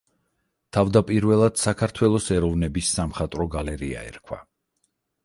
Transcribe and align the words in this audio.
თავდაპირველად 0.77 1.59
საქართველოს 1.63 2.29
ეროვნების 2.37 2.89
სამხატვრო 3.01 3.47
გალერეა 3.57 4.03
ერქვა. 4.13 4.41